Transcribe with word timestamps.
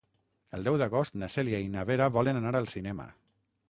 El 0.57 0.65
deu 0.67 0.77
d'agost 0.83 1.19
na 1.25 1.31
Cèlia 1.35 1.61
i 1.67 1.71
na 1.77 1.87
Vera 1.93 2.11
volen 2.19 2.43
anar 2.45 2.59
al 2.63 2.71
cinema. 2.77 3.11